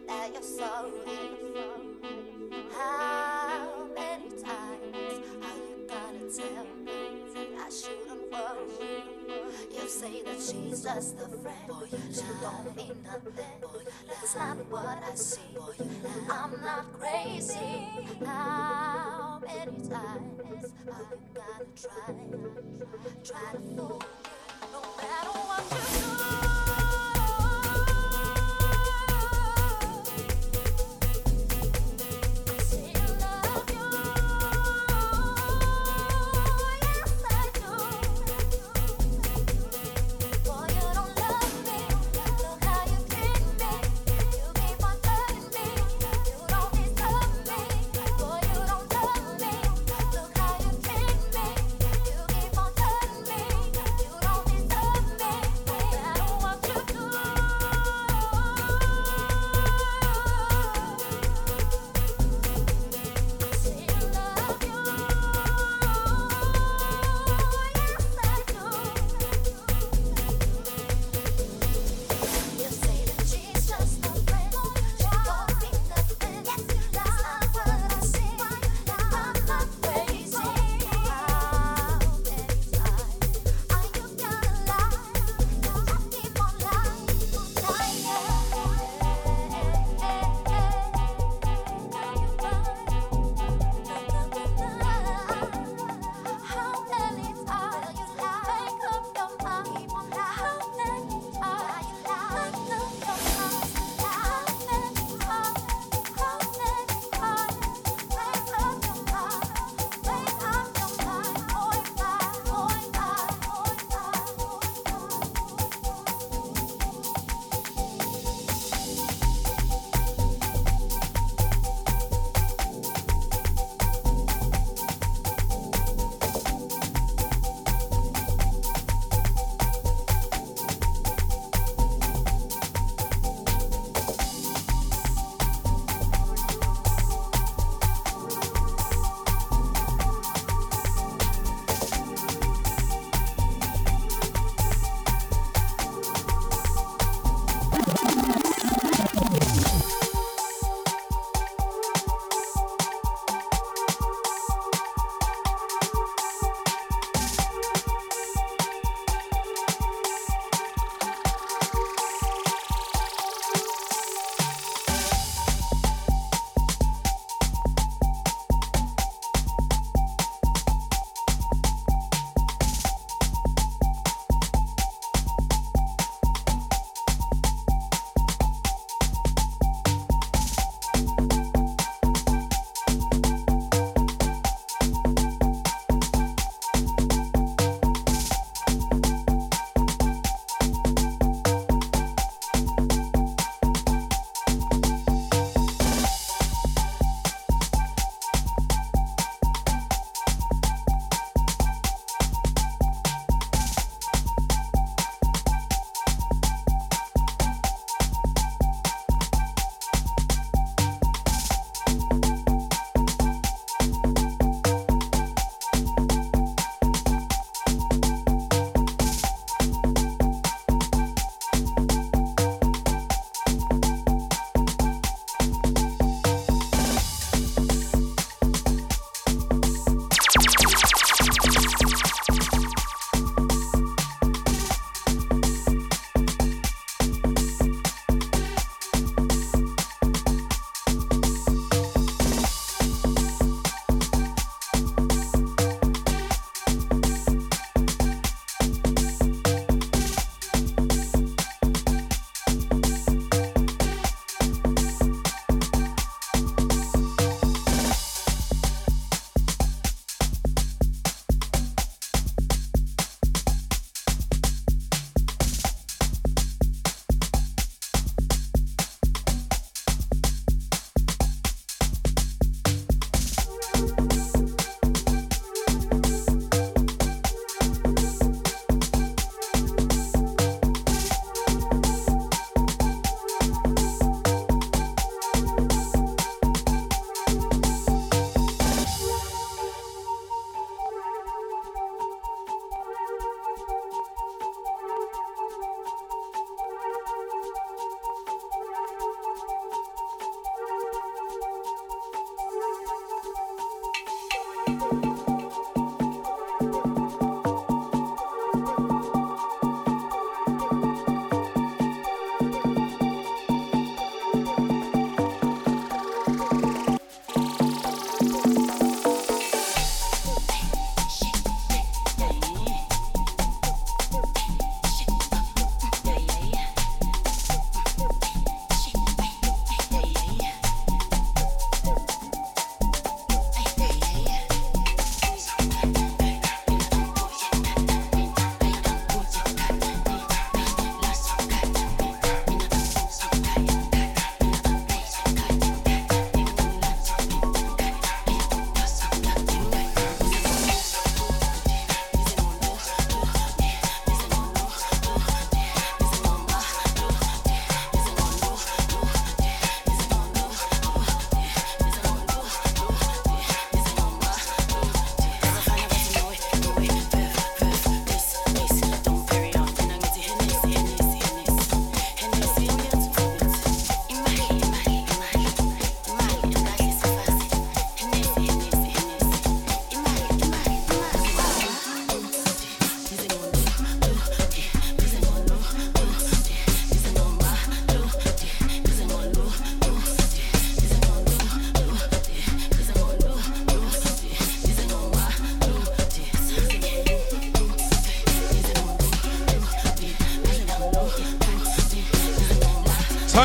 that 0.07 0.33
you're 0.33 0.43
sorry. 0.43 0.91
How 2.73 3.87
many 3.95 4.31
times 4.31 5.15
are 5.43 5.57
you 5.57 5.87
gonna 5.89 6.25
tell 6.33 6.67
me 6.85 7.01
I 7.59 7.71
shouldn't 7.71 8.31
worry? 8.33 9.03
You 9.73 9.89
say 9.89 10.23
that 10.23 10.41
she's 10.41 10.83
just 10.83 11.17
a 11.21 11.29
friend, 11.29 11.69
boy. 11.69 11.89
She 12.13 12.23
don't 12.41 12.77
mean 12.77 12.97
nothing, 13.05 13.61
boy. 13.61 13.85
That's 14.09 14.35
not 14.37 14.57
what 14.71 15.03
I 15.11 15.15
see, 15.15 15.41
boy. 15.55 15.75
I'm 16.31 16.53
not 16.63 16.93
crazy. 16.93 17.89
How 18.25 19.41
many 19.47 19.89
times 19.89 20.41
are 20.41 21.05
you 21.11 21.21
gonna 21.35 21.67
try, 21.77 22.15
try 23.25 23.53
to 23.53 23.59
fool? 23.77 24.03
No 24.73 24.81
matter 24.97 25.39
what 25.49 25.65
you 25.71 26.17
do. 26.17 26.20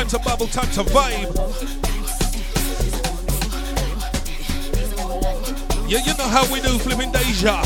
Time 0.06 0.22
to 0.22 0.28
bubble, 0.28 0.46
time 0.46 0.70
to 0.70 0.84
vibe. 0.84 1.34
Yeah, 5.88 5.98
you 5.98 6.14
know 6.16 6.28
how 6.28 6.46
we 6.52 6.60
do, 6.60 6.78
flipping 6.78 7.10
Deja. 7.10 7.60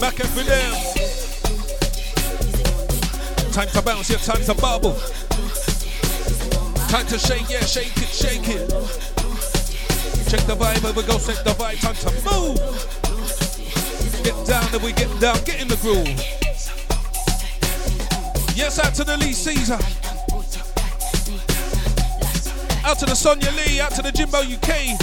Back 0.00 0.14
for 0.14 0.42
them. 0.42 0.74
Time 3.52 3.68
to 3.68 3.80
bounce, 3.80 4.10
yeah, 4.10 4.16
time 4.16 4.42
to 4.42 4.54
bubble. 4.54 4.94
Time 6.88 7.06
to 7.06 7.16
shake, 7.16 7.48
yeah, 7.48 7.60
shake 7.60 7.96
it, 7.96 8.08
shake 8.08 8.48
it. 8.48 8.68
Check 10.28 10.40
the 10.48 10.56
vibe, 10.56 10.84
over 10.84 11.06
go 11.06 11.16
set 11.18 11.44
the 11.44 11.50
vibe, 11.50 11.80
time 11.80 11.94
to 11.94 12.10
move. 12.28 12.58
Get 14.24 14.46
down, 14.48 14.68
then 14.72 14.82
we 14.82 14.90
get 14.90 15.20
down, 15.20 15.36
get 15.44 15.60
in 15.62 15.68
the 15.68 15.76
groove. 15.76 16.08
Yes, 18.56 18.80
out 18.80 18.94
to 18.94 19.04
the 19.04 19.16
Lee 19.16 19.32
Caesar. 19.32 19.78
Out 22.84 22.98
to 22.98 23.06
the 23.06 23.14
Sonia 23.14 23.50
Lee, 23.52 23.80
out 23.80 23.92
to 23.92 24.02
the 24.02 24.12
Jimbo 24.12 24.40
UK. 24.40 24.94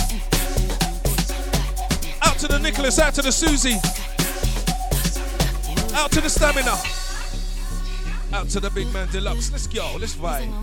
Out 2.21 2.37
to 2.37 2.47
the 2.47 2.59
Nicholas, 2.59 2.99
out 2.99 3.15
to 3.15 3.23
the 3.23 3.31
Susie. 3.31 3.79
Out 5.95 6.11
to 6.11 6.21
the 6.21 6.29
Stamina. 6.29 6.77
Out 8.33 8.49
to 8.49 8.59
the 8.59 8.69
big 8.69 8.93
man 8.93 9.07
deluxe. 9.11 9.51
Let's 9.51 9.65
go, 9.65 9.97
let's 9.99 10.15
vibe. 10.15 10.53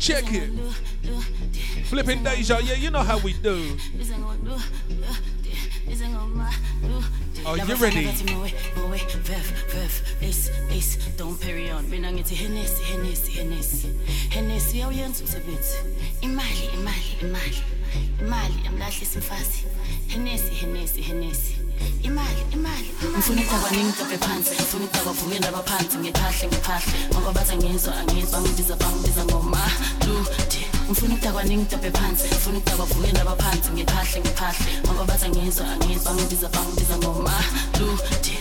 Check 0.00 0.24
it. 0.32 0.50
Flipping 1.86 2.24
Deja, 2.24 2.58
yeah, 2.58 2.74
you 2.74 2.90
know 2.90 3.02
how 3.02 3.18
we 3.18 3.32
do. 3.32 3.76
Are 7.46 7.56
you 7.56 7.74
ready? 7.76 8.08
Don't 11.16 11.40
carry 11.40 11.70
on. 11.70 11.88
Mina 11.90 12.10
ngithi 12.12 12.34
Hennessy, 12.34 12.82
Hennessy, 12.84 13.32
Hennessy. 13.32 13.88
Hennessy 14.30 14.82
awuyenza 14.82 15.24
umsebenzi. 15.24 15.74
Imali, 16.20 16.70
imali, 16.74 17.16
imali. 17.22 17.62
Imali 18.20 18.54
yamlahlisa 18.64 19.18
imfazi. 19.18 19.64
Hennessy, 20.08 20.54
Hennessy, 20.54 21.02
Hennessy. 21.02 21.54
Imali, 22.02 22.42
imali. 22.52 22.90
Ngifuna 23.16 23.42
ukudakwa 23.42 23.70
ningidobhe 23.70 24.18
phansi. 24.18 24.50
Ngifuna 24.54 24.84
ukudakwa 24.84 25.12
vuke 25.12 25.38
ndaba 25.38 25.62
phansi. 25.62 25.98
Ngiphahle, 25.98 26.46
ngiphahle. 26.48 26.92
Ngoba 27.12 27.32
bathi 27.32 27.52
angizwa, 27.52 27.96
angizwa. 27.96 28.40
Ngibiza 28.40 28.76
bangibiza 28.76 29.24
ngomalude. 29.24 30.77
Ngifuna 30.88 31.14
ukudakwa 31.14 31.42
ningidobhe 31.44 31.90
phansi? 31.90 32.26
Ngifuna 32.28 32.58
ukudakwa 32.58 32.86
vuke 32.86 33.12
ndaba 33.12 33.36
phansi? 33.36 33.70
Ngiphahle 33.70 34.20
ngiphahle. 34.20 34.72
Ngoba 34.84 35.04
bathi 35.04 35.24
angizwa 35.26 35.66
angizwa 35.72 36.14
ngibiza 36.14 36.48
bangibiza 36.48 36.96
ngomalude 36.98 37.98
Yes, 38.28 38.37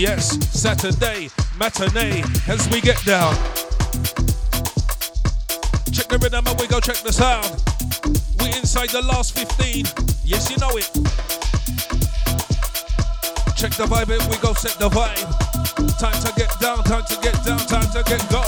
yes, 0.00 0.38
Saturday 0.58 1.28
matinee 1.58 2.22
as 2.48 2.66
we 2.70 2.80
get 2.80 2.96
down. 3.04 3.34
Check 5.92 6.08
the 6.08 6.18
rhythm 6.22 6.46
and 6.46 6.58
we 6.58 6.66
go 6.66 6.80
check 6.80 6.96
the 7.04 7.12
sound. 7.12 7.50
We 8.40 8.46
inside 8.56 8.88
the 8.88 9.02
last 9.02 9.36
15. 9.36 9.84
Yes, 10.24 10.50
you 10.50 10.56
know 10.56 10.70
it. 10.72 10.88
Check 13.56 13.72
the 13.76 13.84
vibe 13.84 14.18
and 14.18 14.26
we 14.30 14.38
go 14.38 14.54
set 14.54 14.78
the 14.78 14.88
vibe. 14.88 15.28
Time 15.98 16.18
to 16.24 16.32
get 16.34 16.58
down, 16.60 16.82
time 16.84 17.04
to 17.04 17.18
get 17.20 17.36
down, 17.44 17.58
time 17.68 17.84
to 17.92 18.02
get 18.08 18.24
go. 18.30 18.42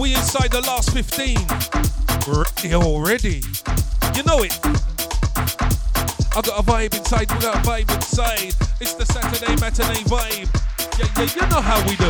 We 0.00 0.14
inside 0.14 0.52
the 0.52 0.60
last 0.60 0.92
15. 0.92 1.38
Ready 2.28 2.74
already. 2.74 3.42
You 4.14 4.22
know 4.22 4.44
it. 4.44 4.91
I 6.34 6.40
got 6.40 6.58
a 6.58 6.62
vibe 6.62 6.96
inside, 6.96 7.28
got 7.28 7.56
a 7.56 7.58
vibe 7.58 7.94
inside. 7.94 8.54
It's 8.80 8.94
the 8.94 9.04
Saturday 9.04 9.54
matinee 9.60 10.02
vibe. 10.08 10.48
Yeah, 10.98 11.06
yeah, 11.18 11.28
you 11.36 11.42
know 11.50 11.60
how 11.60 11.78
we 11.86 11.94
do. 11.96 12.08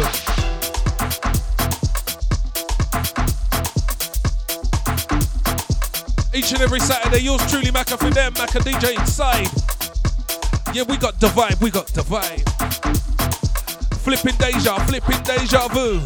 Each 6.33 6.53
and 6.53 6.63
every 6.63 6.79
Saturday, 6.79 7.19
yours 7.19 7.45
truly, 7.51 7.73
Macca 7.73 7.99
for 7.99 8.11
them, 8.11 8.33
Macca 8.35 8.61
DJ 8.63 8.97
inside. 8.97 9.51
Yeah, 10.73 10.85
we 10.85 10.99
got 10.99 11.19
the 11.19 11.27
vibe, 11.27 11.61
we 11.61 11.73
got 11.73 11.89
the 11.89 12.03
vibe. 12.03 12.49
Flipping 14.03 14.37
deja, 14.37 14.79
flipping 14.87 15.21
deja 15.25 15.67
vu. 15.67 16.01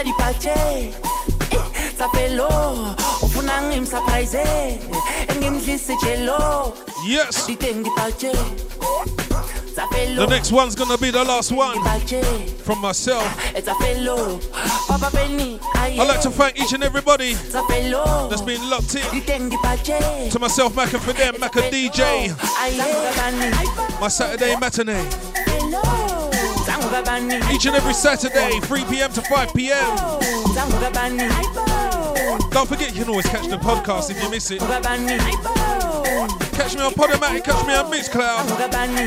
ça 0.00 0.04
du 0.04 0.12
paquet. 0.14 0.92
Ça 1.96 2.06
fait 2.14 2.30
l'eau. 2.30 2.46
Ufuna 3.22 3.60
ngimsurprise. 3.62 4.38
Ngimdlise 5.36 5.92
jello. 6.02 6.74
Yes. 7.06 7.46
The 10.16 10.26
next 10.28 10.52
one's 10.52 10.74
gonna 10.74 10.98
be 10.98 11.10
the 11.10 11.24
last 11.24 11.52
one 11.52 11.78
from 12.64 12.80
myself. 12.80 13.24
I'd 13.54 13.64
like 15.96 16.20
to 16.20 16.30
thank 16.30 16.60
each 16.60 16.72
and 16.72 16.84
everybody 16.84 17.34
that's 17.34 18.42
been 18.42 18.68
locked 18.68 18.94
in. 18.96 20.30
To 20.30 20.38
myself, 20.38 20.76
Mac 20.76 20.92
and 20.92 21.02
for 21.02 21.12
them, 21.12 21.34
Macca 21.36 21.70
DJ. 21.70 22.30
My 24.00 24.08
Saturday 24.08 24.56
matinee. 24.56 25.29
Zangu 27.04 27.10
babani. 27.24 27.52
Each 27.52 27.66
and 27.66 27.76
every 27.76 27.94
Saturday, 27.94 28.58
3 28.60 28.84
p.m. 28.84 29.12
to 29.12 29.22
5 29.22 29.54
p.m. 29.54 29.96
Don't 32.50 32.68
forget, 32.68 32.94
you 32.94 33.00
can 33.00 33.08
always 33.10 33.26
catch 33.26 33.46
the 33.48 33.56
podcast 33.56 34.10
if 34.10 34.22
you 34.22 34.30
miss 34.30 34.50
it. 34.50 34.60
Catch 34.60 34.82
me 36.74 36.82
on 36.82 36.92
Podomatic, 36.92 37.44
catch 37.44 37.66
me 37.66 37.74
on 37.74 37.90
Mixcloud. 37.90 38.46
Babani. 38.58 39.06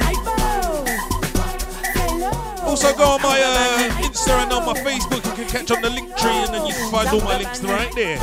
Also 2.64 2.94
go 2.96 3.04
on 3.04 3.22
my 3.22 3.40
uh, 3.40 4.02
Insta 4.02 4.42
and 4.42 4.52
on 4.52 4.66
my 4.66 4.74
Facebook. 4.74 5.24
You 5.26 5.32
can 5.44 5.48
catch 5.48 5.72
on 5.72 5.82
the 5.82 5.90
link 5.90 6.16
tree 6.18 6.32
and 6.32 6.54
then 6.54 6.66
you 6.66 6.74
can 6.74 6.92
find 6.92 7.08
all 7.10 7.22
my 7.22 7.38
links 7.38 7.62
right 7.64 7.94
there. 7.94 8.18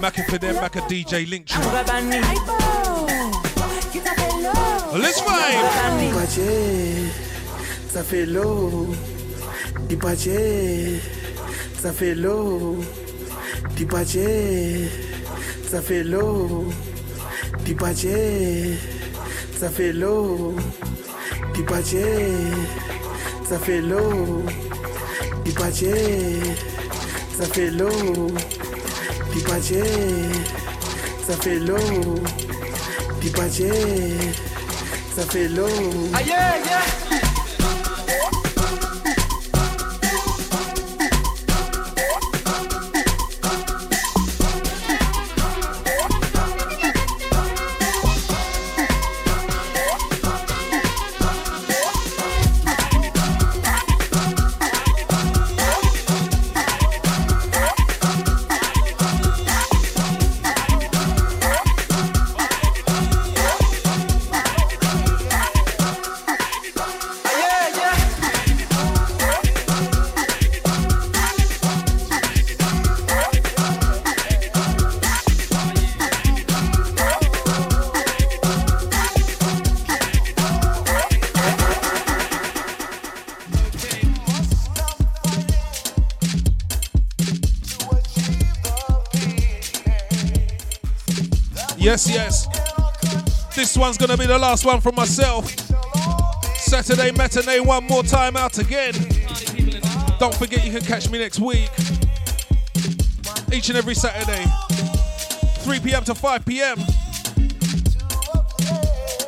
Mac 0.00 0.16
and 0.16 0.26
for 0.28 0.38
them, 0.38 0.54
Macca 0.56 0.80
DJ 0.88 1.28
link 1.28 1.46
tree. 1.46 1.62
Let's 4.94 5.20
vibe 5.20 7.27
ça 7.98 8.04
fait 8.04 8.26
l'eau, 8.26 8.86
di 9.88 9.96
pace, 9.96 10.28
ça 11.82 11.92
fait 11.92 12.14
l'eau, 12.14 12.78
di 13.74 13.84
pace, 13.86 14.18
ça 15.68 15.82
fait 15.82 16.04
l'eau, 16.04 16.68
di 17.64 17.74
pace, 17.74 18.06
ça 19.58 19.68
fait 19.68 19.92
l'eau, 19.92 20.54
di 21.54 21.62
pace, 21.64 21.96
ça 23.48 23.58
fait 23.58 23.82
l'eau, 23.82 24.44
di 25.44 25.50
pace, 25.50 25.84
ça 27.36 27.46
fait 27.46 27.72
l'eau, 27.72 28.28
di 29.34 29.40
pace, 29.40 29.74
ça 31.26 31.34
fait 31.34 31.58
l'eau, 31.58 32.14
di 33.20 33.30
pace, 33.30 33.62
ça 35.16 35.22
fait 35.24 35.48
l'eau. 35.48 35.66
Aïe, 36.14 36.30
aïe. 36.30 37.07
One's 93.88 93.96
gonna 93.96 94.18
be 94.18 94.26
the 94.26 94.38
last 94.38 94.66
one 94.66 94.82
from 94.82 94.94
myself. 94.94 95.48
Saturday 96.58 97.10
matinee, 97.12 97.58
one 97.58 97.86
more 97.86 98.02
time 98.02 98.36
out 98.36 98.58
again. 98.58 98.92
Don't 100.18 100.34
forget 100.34 100.62
you 100.62 100.70
can 100.70 100.82
catch 100.82 101.08
me 101.08 101.18
next 101.18 101.40
week. 101.40 101.70
Each 103.50 103.70
and 103.70 103.78
every 103.78 103.94
Saturday, 103.94 104.44
3 105.60 105.80
p.m. 105.80 106.04
to 106.04 106.14
5 106.14 106.44
p.m. 106.44 106.76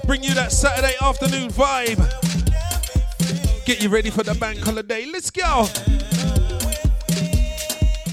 Bring 0.05 0.23
you 0.23 0.35
that 0.35 0.53
Saturday 0.53 0.93
afternoon 1.01 1.49
vibe. 1.49 2.05
Get 3.65 3.83
you 3.83 3.89
ready 3.89 4.11
for 4.11 4.25
the 4.25 4.35
bank 4.35 4.59
holiday. 4.59 5.07
Let's 5.11 5.31
go. 5.31 5.69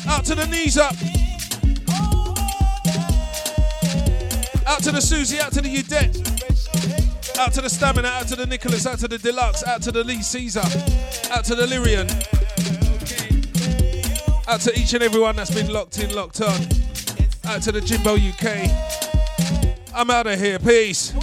Out 0.07 0.23
to 0.23 0.33
the 0.35 0.47
knees 0.49 0.77
up. 0.77 0.95
Out 4.65 4.83
to 4.83 4.91
the 4.91 5.01
Susie, 5.01 5.39
out 5.39 5.53
to 5.53 5.61
the 5.61 5.73
Udette, 5.73 6.26
out 7.39 7.53
to 7.53 7.61
the 7.61 7.69
Stamina, 7.69 8.07
out 8.07 8.27
to 8.27 8.35
the 8.35 8.45
Nicholas, 8.45 8.85
out 8.87 8.99
to 8.99 9.07
the 9.07 9.17
Deluxe, 9.17 9.63
out 9.63 9.81
to 9.83 9.91
the 9.91 10.03
Lee 10.03 10.21
Caesar, 10.21 10.61
out 11.31 11.45
to 11.45 11.55
the 11.55 11.65
Lyrian, 11.67 12.07
out 14.47 14.61
to 14.61 14.79
each 14.79 14.93
and 14.93 15.03
everyone 15.03 15.35
that's 15.35 15.53
been 15.53 15.71
locked 15.71 15.99
in, 15.99 16.13
locked 16.15 16.41
on, 16.41 16.61
out 17.45 17.61
to 17.61 17.71
the 17.71 17.81
Jimbo 17.81 18.15
UK. 18.15 18.69
I'm 19.93 20.09
out 20.09 20.27
of 20.27 20.39
here, 20.39 20.59
peace. 20.59 21.13